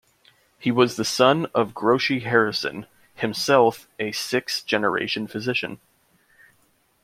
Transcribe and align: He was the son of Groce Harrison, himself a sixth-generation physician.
He 0.57 0.71
was 0.71 0.95
the 0.95 1.05
son 1.05 1.45
of 1.53 1.75
Groce 1.75 2.23
Harrison, 2.23 2.87
himself 3.13 3.87
a 3.99 4.11
sixth-generation 4.11 5.27
physician. 5.27 5.79